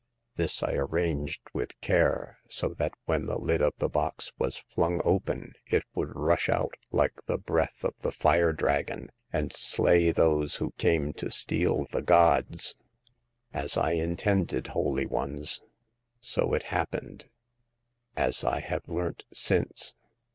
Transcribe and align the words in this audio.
This 0.35 0.63
I 0.63 0.71
arranged 0.71 1.43
with 1.53 1.79
care 1.79 2.39
so 2.49 2.69
that 2.79 2.93
when 3.05 3.27
the 3.27 3.37
lid 3.37 3.61
of 3.61 3.75
the 3.77 3.87
box 3.87 4.31
was 4.39 4.57
flung 4.67 4.99
open 5.05 5.53
it 5.67 5.83
would 5.93 6.15
rush 6.15 6.49
out 6.49 6.73
like 6.89 7.23
the 7.27 7.37
breath 7.37 7.83
of 7.83 7.93
the 7.99 8.11
Fire 8.11 8.51
Dragon, 8.51 9.11
and 9.31 9.53
slay 9.53 10.09
those 10.09 10.55
who 10.55 10.71
came 10.79 11.13
to 11.13 11.29
steal 11.29 11.85
the 11.91 12.01
gods. 12.01 12.75
As 13.53 13.77
I 13.77 13.91
intended, 13.91 14.65
holy 14.65 15.05
ones, 15.05 15.61
so 16.19 16.55
it 16.55 16.63
hap 16.73 16.93
pened, 16.93 17.27
as 18.17 18.43
I 18.43 18.59
have 18.59 18.89
learnt 18.89 19.25
since. 19.31 19.93